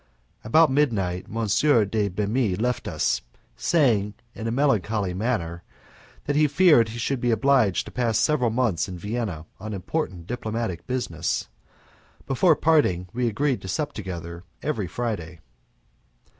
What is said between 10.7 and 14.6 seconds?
business. Before parting we agreed to sup together